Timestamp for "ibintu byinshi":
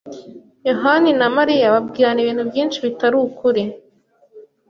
2.21-2.77